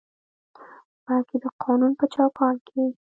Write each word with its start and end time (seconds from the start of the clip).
بلکې 1.05 1.37
د 1.43 1.45
قانون 1.61 1.91
په 1.99 2.05
چوکاټ 2.13 2.57
کې 2.67 2.83